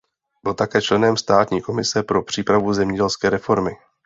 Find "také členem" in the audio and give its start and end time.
0.53-1.17